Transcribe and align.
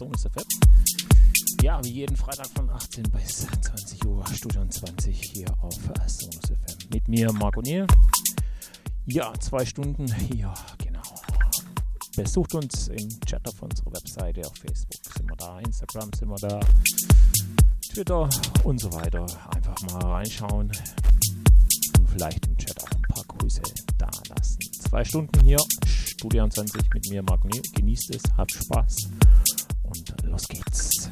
Sonus 0.00 0.22
FM. 0.22 0.44
Ja, 1.60 1.78
wie 1.84 1.90
jeden 1.90 2.16
Freitag 2.16 2.46
von 2.56 2.70
18 2.70 3.02
bis 3.10 3.46
20 3.60 4.06
Uhr, 4.06 4.26
Studio 4.28 4.66
20 4.66 5.14
hier 5.14 5.46
auf 5.60 5.74
Sonus 6.06 6.40
FM. 6.46 6.88
Mit 6.90 7.06
mir, 7.06 7.30
Marco 7.34 7.60
Niel. 7.60 7.86
Ja, 9.04 9.30
zwei 9.40 9.62
Stunden 9.66 10.10
hier, 10.10 10.54
genau. 10.78 11.02
Besucht 12.16 12.54
uns 12.54 12.88
im 12.88 13.10
Chat 13.26 13.46
auf 13.46 13.60
unserer 13.60 13.92
Webseite, 13.92 14.40
auf 14.46 14.54
Facebook 14.56 15.04
sind 15.14 15.28
wir 15.28 15.36
da, 15.36 15.58
Instagram 15.60 16.10
sind 16.14 16.30
wir 16.30 16.48
da, 16.48 16.60
Twitter 17.92 18.30
und 18.64 18.80
so 18.80 18.90
weiter. 18.94 19.26
Einfach 19.54 19.82
mal 19.82 20.12
reinschauen 20.12 20.72
und 21.98 22.08
vielleicht 22.08 22.46
im 22.46 22.56
Chat 22.56 22.82
auch 22.82 22.90
ein 22.90 23.02
paar 23.02 23.24
Grüße 23.24 23.60
da 23.98 24.08
lassen. 24.30 24.60
Zwei 24.72 25.04
Stunden 25.04 25.40
hier, 25.40 25.58
Studio 25.84 26.48
20 26.48 26.94
mit 26.94 27.10
mir, 27.10 27.22
Marco 27.22 27.46
Niel. 27.48 27.60
Genießt 27.74 28.14
es, 28.14 28.22
habt 28.38 28.52
Spaß 28.52 29.10
und 29.90 30.14
los 30.22 30.48
geht's. 30.48 31.10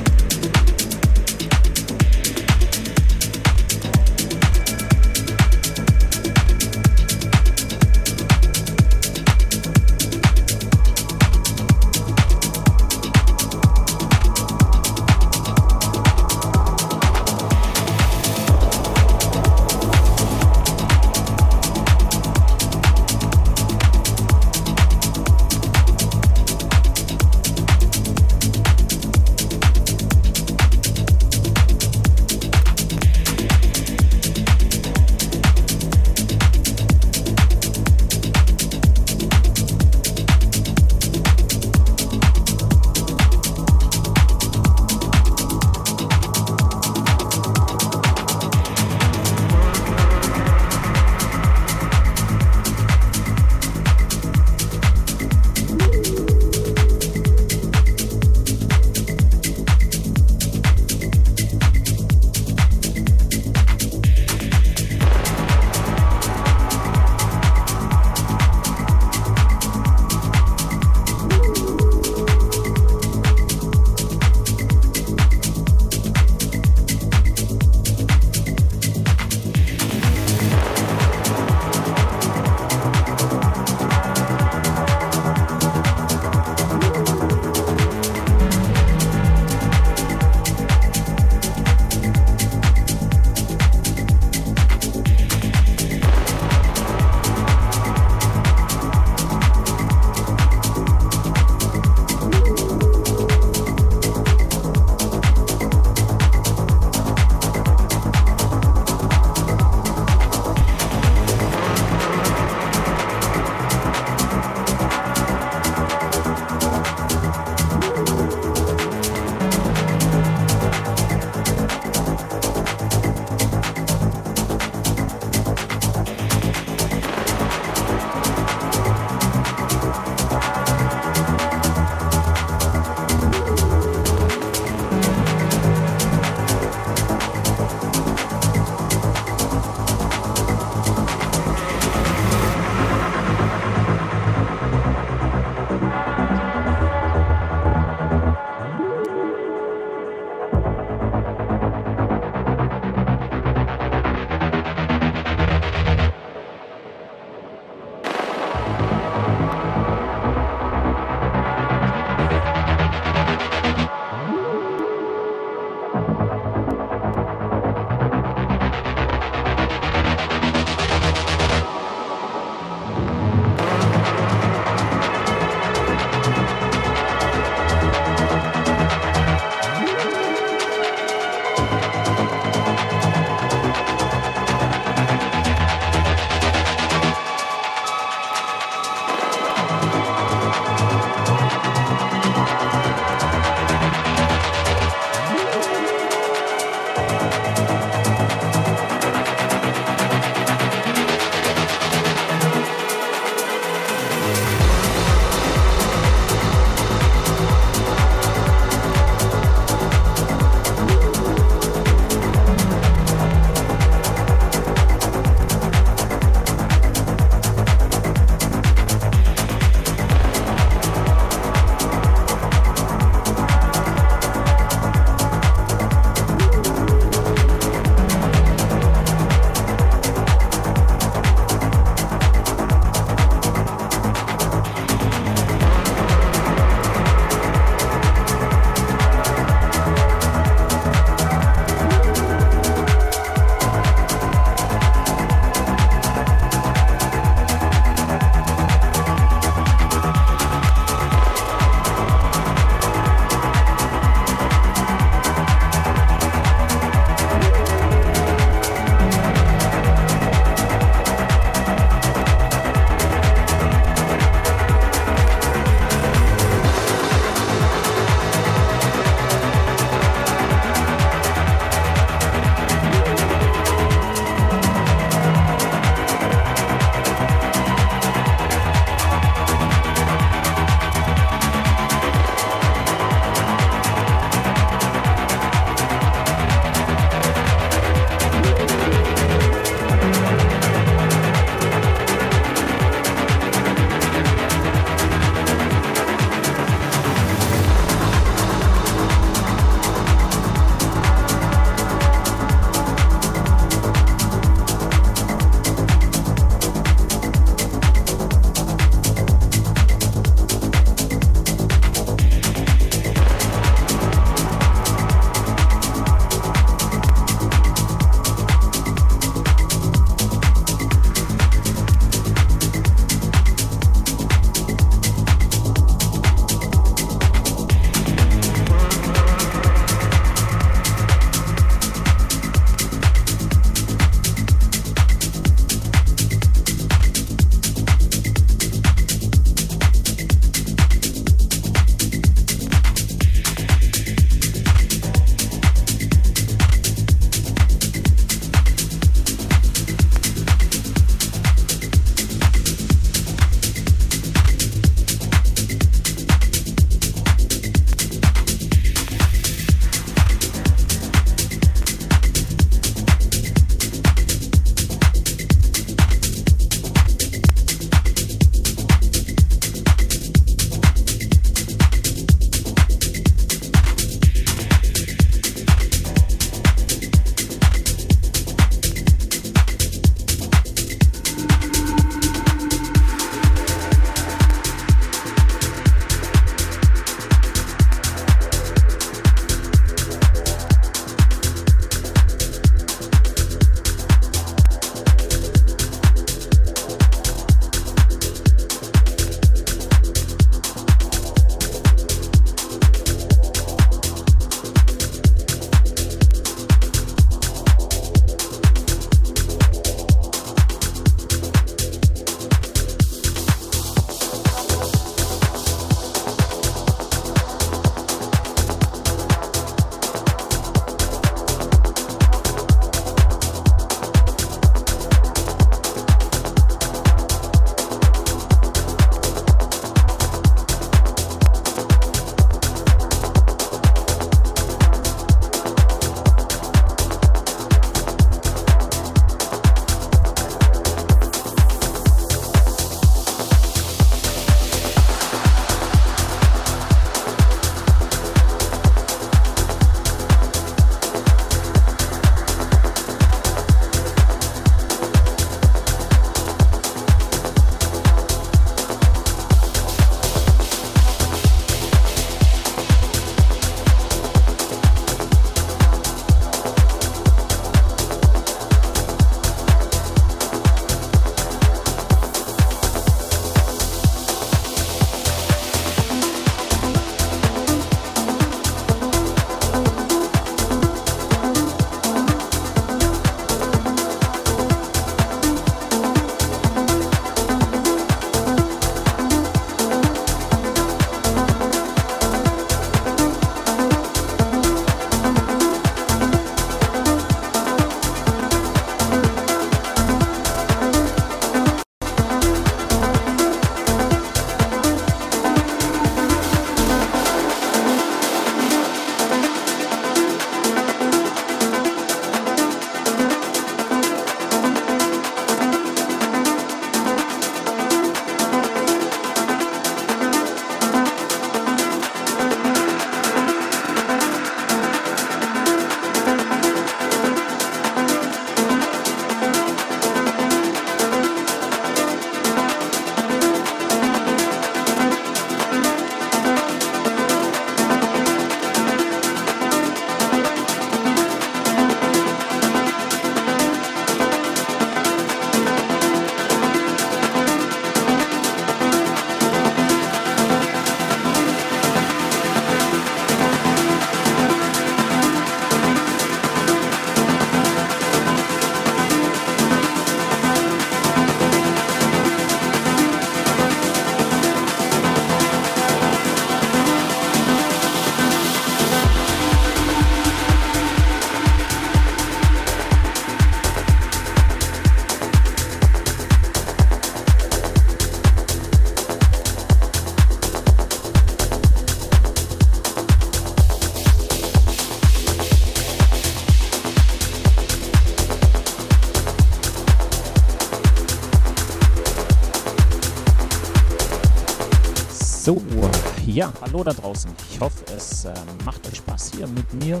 Hallo 596.70 596.84
da 596.84 596.92
draußen. 596.92 597.32
Ich 597.50 597.58
hoffe, 597.58 597.84
es 597.96 598.24
äh, 598.24 598.32
macht 598.64 598.86
euch 598.86 598.98
Spaß 598.98 599.32
hier 599.34 599.48
mit 599.48 599.84
mir 599.84 600.00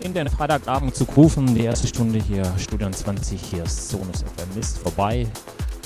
in 0.00 0.12
den 0.12 0.28
Freitagabend 0.28 0.92
zu 0.96 1.04
rufen. 1.04 1.54
Die 1.54 1.62
erste 1.62 1.86
Stunde 1.86 2.18
hier, 2.18 2.52
Studium 2.58 2.92
20, 2.92 3.40
hier 3.40 3.64
Sonus 3.66 4.22
FM 4.22 4.58
ist 4.58 4.78
vorbei. 4.78 5.28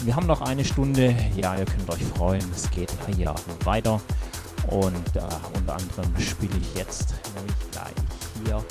Wir 0.04 0.16
haben 0.16 0.26
noch 0.26 0.40
eine 0.40 0.64
Stunde. 0.64 1.14
Ja, 1.36 1.56
ihr 1.56 1.66
könnt 1.66 1.90
euch 1.90 2.02
freuen. 2.16 2.42
Es 2.56 2.70
geht 2.70 2.90
hier 3.14 3.34
weiter. 3.64 4.00
Und 4.70 5.16
äh, 5.16 5.20
unter 5.54 5.74
anderem 5.74 6.18
spiele 6.18 6.56
ich 6.58 6.74
jetzt 6.74 7.14
nämlich 7.36 7.56
gleich 7.70 7.94
hier 8.44 8.64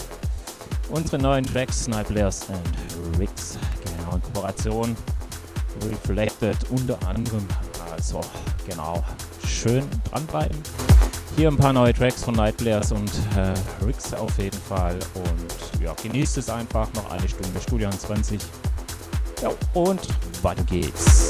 unsere 0.89 1.21
neuen 1.21 1.45
Tracks, 1.45 1.83
Snipers 1.83 2.47
and 2.49 3.19
Rigs, 3.19 3.59
genau 3.85 4.15
in 4.15 4.23
Kooperation. 4.23 4.97
Reflected 5.87 6.57
unter 6.71 6.97
anderem. 7.07 7.45
Also 7.91 8.21
genau, 8.67 9.03
schön 9.45 9.87
dranbleiben. 10.09 10.57
Hier 11.37 11.49
ein 11.49 11.55
paar 11.55 11.71
neue 11.71 11.93
Tracks 11.93 12.23
von 12.23 12.33
Nightblares 12.33 12.91
und 12.91 13.11
äh, 13.35 13.85
Rix 13.85 14.11
auf 14.11 14.35
jeden 14.39 14.59
Fall. 14.59 14.97
Und 15.13 15.83
ja, 15.83 15.93
genießt 15.93 16.39
es 16.39 16.49
einfach. 16.49 16.91
Noch 16.95 17.11
eine 17.11 17.29
Stunde 17.29 17.61
Studio 17.61 17.91
20. 17.91 18.41
Ja, 19.43 19.51
und 19.75 20.01
weiter 20.41 20.63
geht's. 20.63 21.26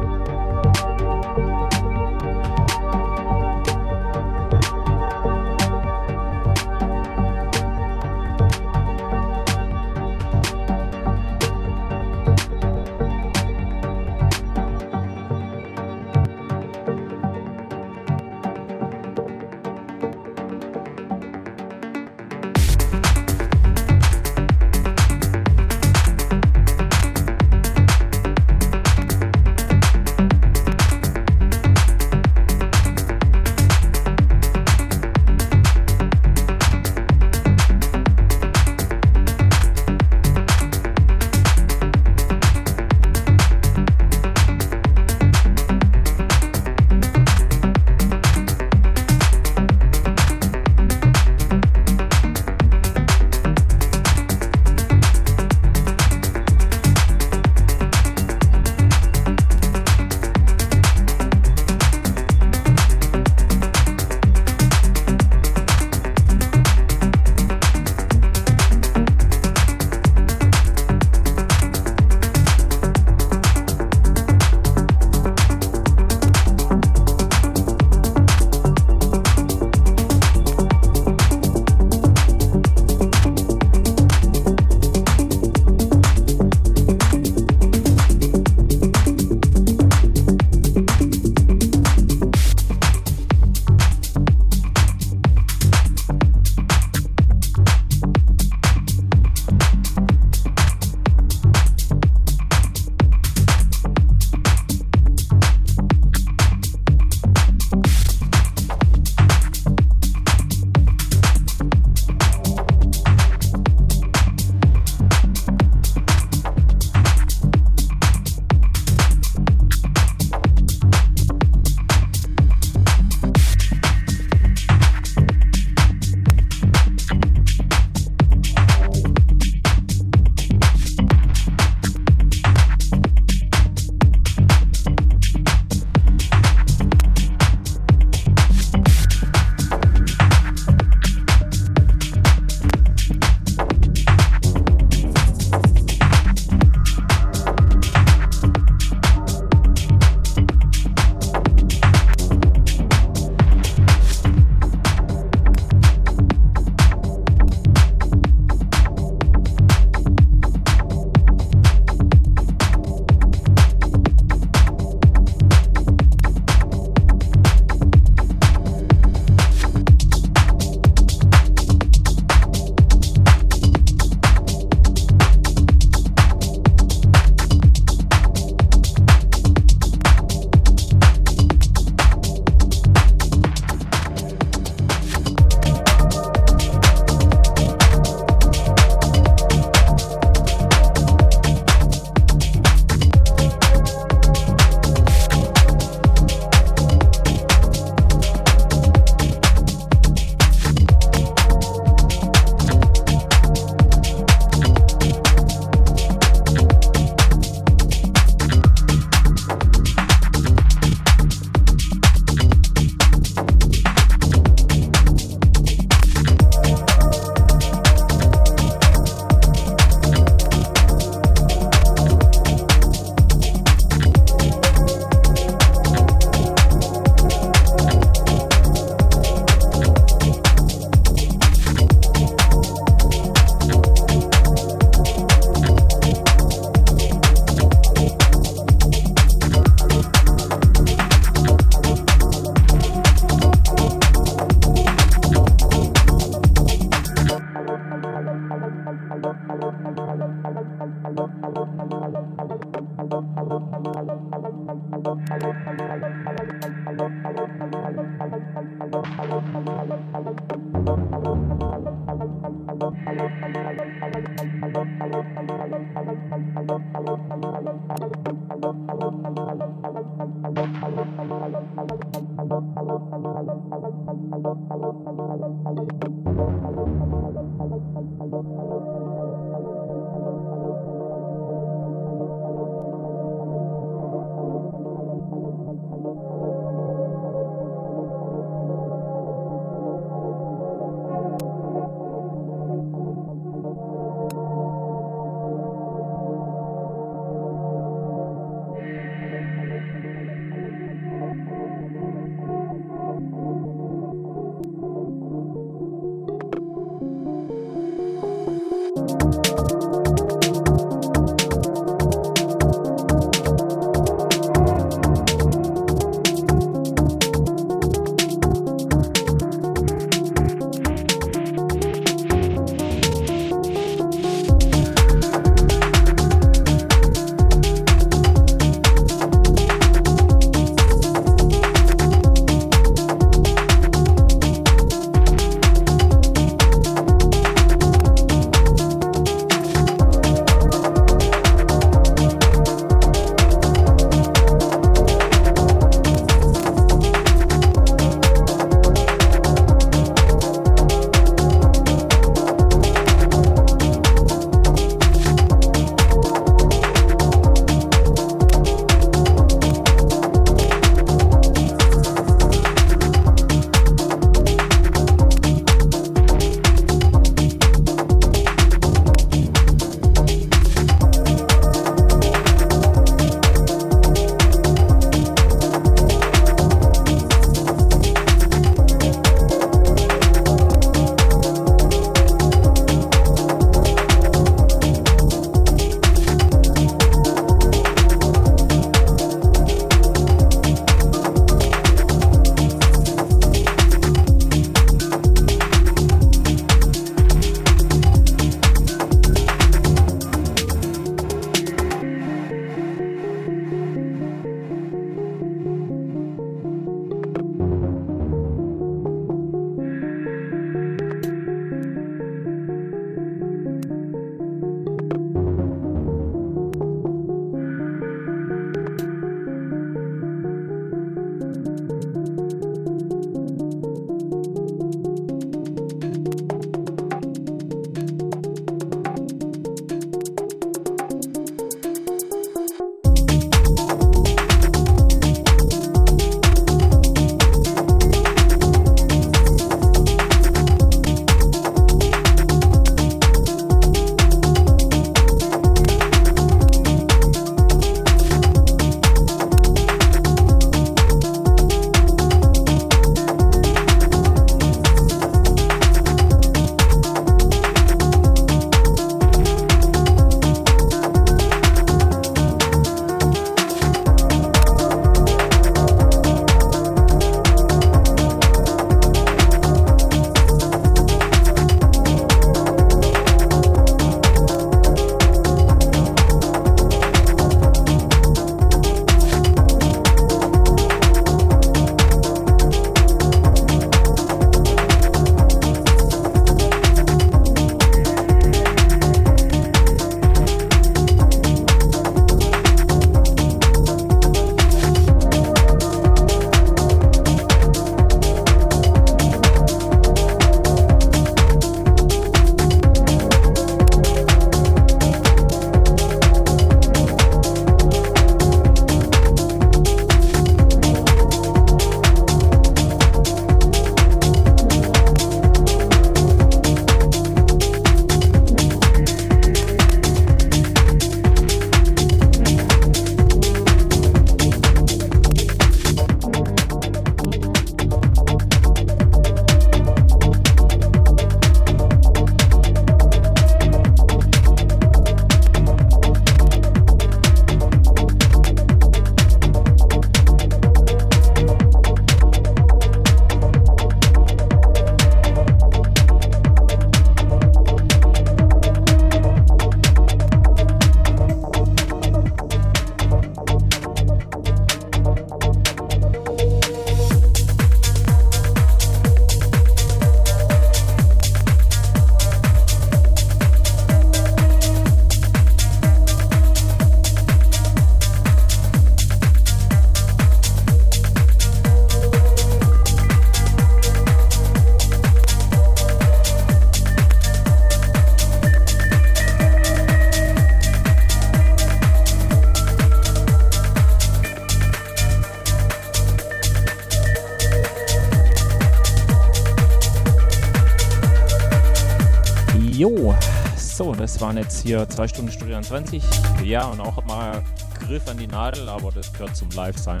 Das 594.18 594.26
waren 594.26 594.36
jetzt 594.36 594.62
hier 594.64 594.88
zwei 594.88 595.06
Stunden 595.06 595.30
Studio 595.30 595.60
20. 595.60 596.02
Ja, 596.42 596.66
und 596.66 596.80
auch 596.80 597.04
mal 597.04 597.40
Griff 597.86 598.08
an 598.08 598.18
die 598.18 598.26
Nadel, 598.26 598.68
aber 598.68 598.90
das 598.90 599.12
gehört 599.12 599.36
zum 599.36 599.48
Live-Sein 599.50 600.00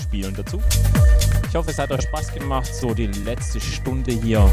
Spielen 0.00 0.34
dazu. 0.34 0.62
Ich 1.46 1.54
hoffe, 1.54 1.70
es 1.70 1.78
hat 1.78 1.90
euch 1.90 2.04
Spaß 2.04 2.32
gemacht. 2.32 2.74
So, 2.74 2.94
die 2.94 3.06
letzte 3.06 3.60
Stunde 3.60 4.12
hier 4.12 4.50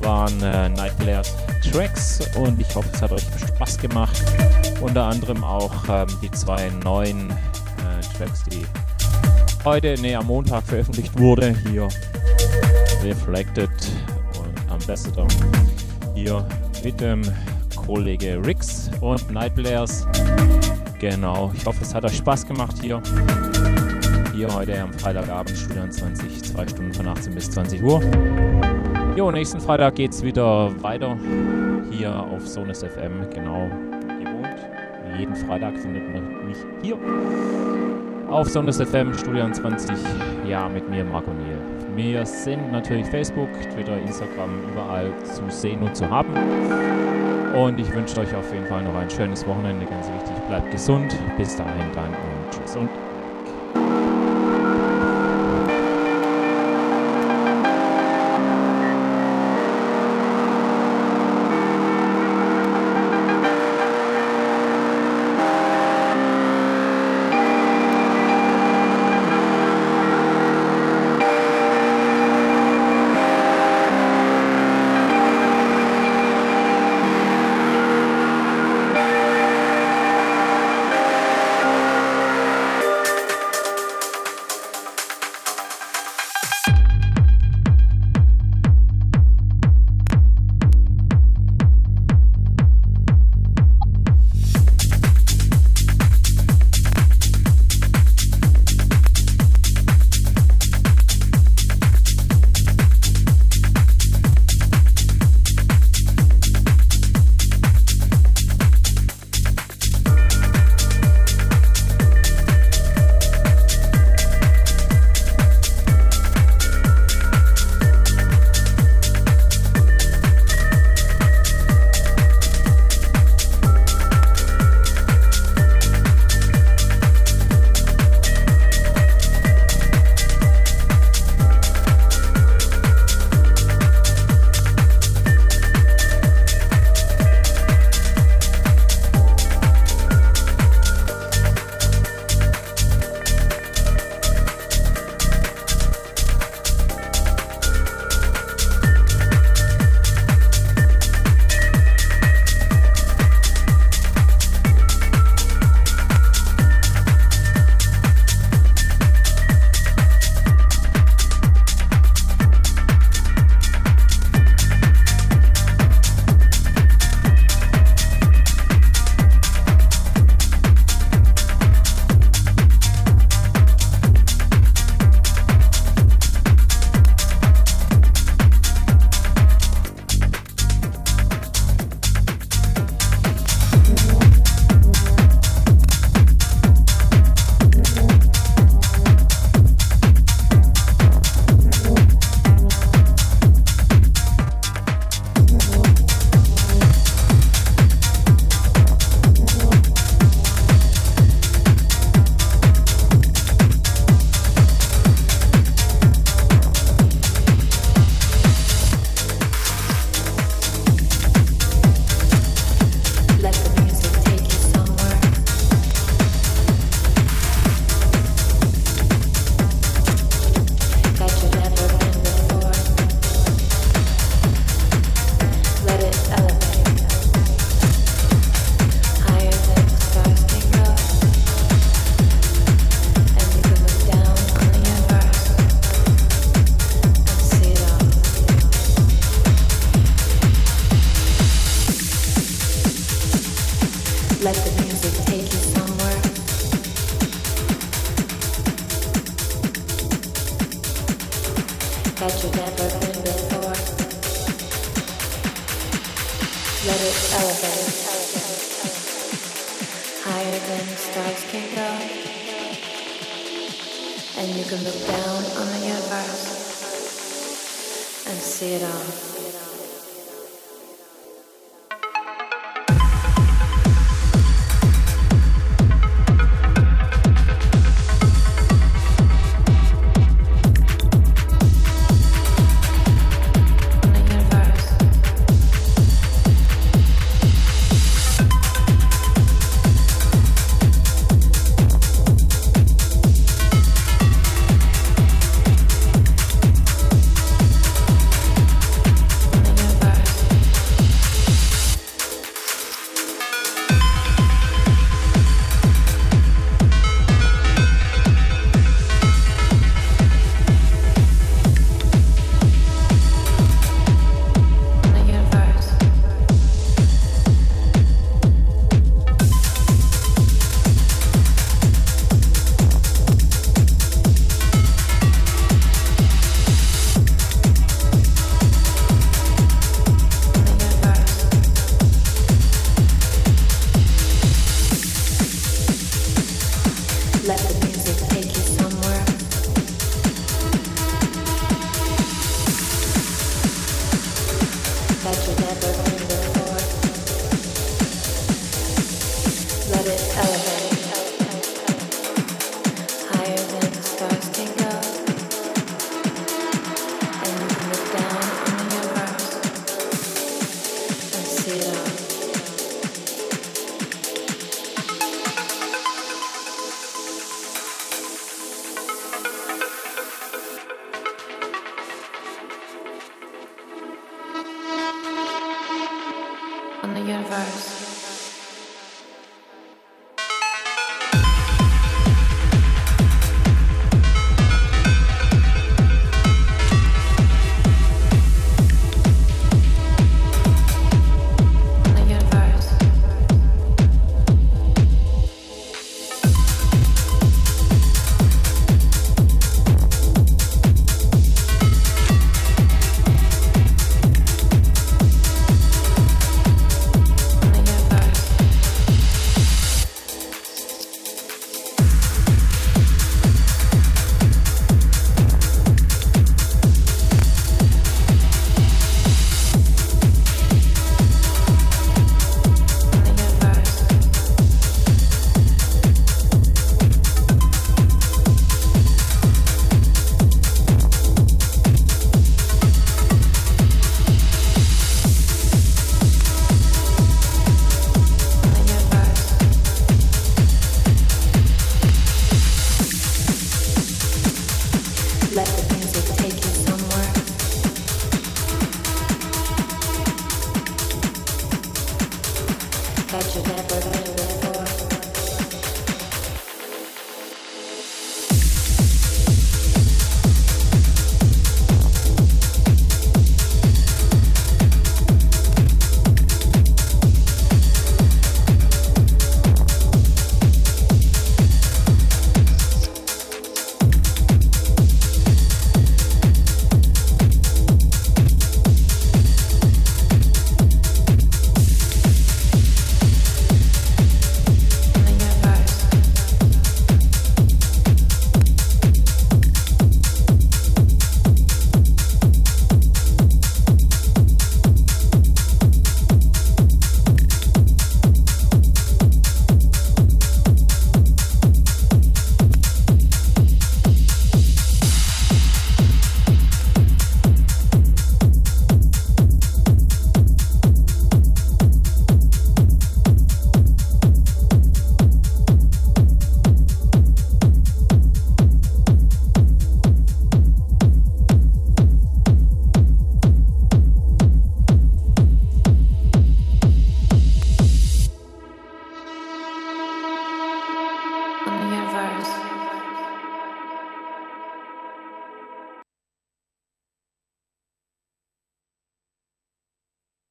waren 0.00 0.42
äh, 0.42 0.70
Nightblares 0.70 1.34
Tracks 1.70 2.20
und 2.36 2.58
ich 2.58 2.74
hoffe, 2.74 2.88
es 2.90 3.02
hat 3.02 3.12
euch 3.12 3.22
Spaß 3.48 3.76
gemacht. 3.76 4.24
Unter 4.80 5.04
anderem 5.04 5.44
auch 5.44 5.74
ähm, 5.90 6.08
die 6.22 6.30
zwei 6.30 6.70
neuen 6.84 7.30
äh, 7.30 8.16
Tracks, 8.16 8.44
die 8.44 8.64
heute, 9.62 9.94
nee, 10.00 10.14
am 10.14 10.28
Montag 10.28 10.64
veröffentlicht 10.64 11.18
wurde. 11.18 11.54
Hier 11.70 11.86
Reflected 13.02 13.68
und 14.38 14.72
Ambassador. 14.72 15.28
Hier 16.14 16.48
mit 16.82 16.98
dem 16.98 17.20
Kollege 17.86 18.44
Rix 18.44 18.90
und 19.00 19.30
Nightblares. 19.30 20.06
Genau, 20.98 21.52
ich 21.54 21.64
hoffe, 21.64 21.82
es 21.82 21.94
hat 21.94 22.04
euch 22.04 22.16
Spaß 22.16 22.44
gemacht 22.44 22.76
hier. 22.82 23.00
Hier 24.34 24.52
heute 24.52 24.80
am 24.80 24.92
Freitagabend, 24.92 25.56
Studio 25.56 25.88
20, 25.88 26.42
zwei 26.42 26.66
Stunden 26.66 26.92
von 26.92 27.06
18 27.06 27.34
bis 27.34 27.48
20 27.52 27.82
Uhr. 27.84 28.02
Jo, 29.16 29.30
nächsten 29.30 29.60
Freitag 29.60 29.94
geht 29.94 30.12
es 30.12 30.22
wieder 30.24 30.70
weiter 30.82 31.16
hier 31.90 32.12
auf 32.12 32.46
Sonus 32.46 32.80
FM, 32.80 33.30
genau 33.32 33.68
gewohnt. 34.18 34.58
Jeden 35.16 35.36
Freitag 35.36 35.78
findet 35.78 36.12
man 36.12 36.46
mich 36.46 36.58
hier 36.82 36.98
auf 38.28 38.48
Sonus 38.48 38.80
FM, 38.80 39.14
Studio 39.14 39.48
20, 39.48 39.96
ja, 40.48 40.68
mit 40.68 40.90
mir, 40.90 41.04
Marco 41.04 41.30
Niel. 41.30 41.58
Wir 41.94 42.26
sind 42.26 42.72
natürlich 42.72 43.06
Facebook, 43.06 43.48
Twitter, 43.74 43.96
Instagram, 43.98 44.50
überall 44.72 45.12
zu 45.22 45.48
sehen 45.48 45.82
und 45.82 45.96
zu 45.96 46.10
haben. 46.10 46.34
Und 47.56 47.80
ich 47.80 47.90
wünsche 47.94 48.20
euch 48.20 48.34
auf 48.34 48.52
jeden 48.52 48.66
Fall 48.66 48.82
noch 48.82 48.94
ein 48.94 49.08
schönes 49.08 49.46
Wochenende, 49.46 49.86
ganz 49.86 50.06
wichtig. 50.08 50.34
Bleibt 50.46 50.70
gesund. 50.70 51.16
Bis 51.38 51.56
dahin 51.56 51.90
dann 51.94 52.10
und 52.10 52.50
tschüss 52.50 52.76
und 52.76 52.90